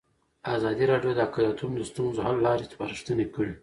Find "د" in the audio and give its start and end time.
1.15-1.19, 1.77-1.83